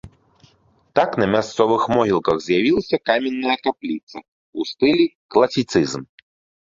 Так 0.99 1.11
на 1.23 1.27
мясцовых 1.33 1.81
могілках 1.95 2.37
з'явілася 2.45 2.97
каменная 3.09 3.57
капліца 3.67 4.17
ў 4.57 4.59
стылі 4.75 5.05
класіцызм. 5.37 6.01